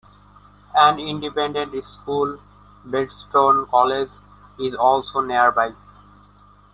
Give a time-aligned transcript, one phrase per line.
[0.73, 2.39] An Independent School,
[2.83, 4.09] Bedstone College,
[4.59, 5.73] is also nearby.